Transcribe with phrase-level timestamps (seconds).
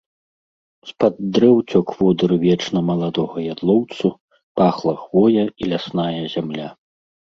[0.91, 4.07] З-пад дрэў цёк водыр вечна маладога ядлоўцу,
[4.61, 6.69] пахла хвоя і лясная зямля.